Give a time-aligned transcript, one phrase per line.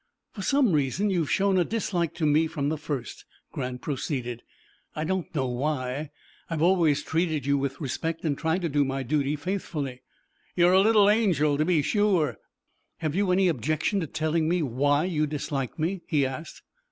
[0.31, 4.41] "For some reason you have shown a dislike to me from the first," Grant proceeded.
[4.95, 6.09] "I don't know why.
[6.49, 10.01] I have always treated you with respect and tried to do my duty faithfully."
[10.55, 12.39] "You are a little angel, to be sure."
[12.97, 16.63] "Have you any objection to telling me why you dislike me?" he asked.